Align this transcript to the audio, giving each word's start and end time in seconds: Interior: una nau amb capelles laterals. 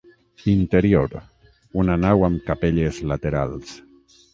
Interior: 0.53 1.13
una 1.83 2.01
nau 2.07 2.27
amb 2.31 2.43
capelles 2.51 3.05
laterals. 3.13 3.81